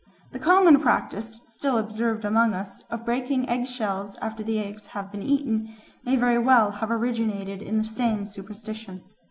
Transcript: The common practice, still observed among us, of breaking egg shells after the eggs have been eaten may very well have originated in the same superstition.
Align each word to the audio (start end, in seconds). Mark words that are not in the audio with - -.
The 0.31 0.39
common 0.39 0.79
practice, 0.79 1.41
still 1.45 1.77
observed 1.77 2.25
among 2.25 2.55
us, 2.55 2.81
of 2.89 3.05
breaking 3.05 3.47
egg 3.47 3.67
shells 3.67 4.17
after 4.19 4.41
the 4.41 4.57
eggs 4.57 4.87
have 4.87 5.11
been 5.11 5.21
eaten 5.21 5.75
may 6.03 6.15
very 6.15 6.39
well 6.39 6.71
have 6.71 6.89
originated 6.89 7.61
in 7.61 7.77
the 7.77 7.87
same 7.87 8.25
superstition. 8.25 9.03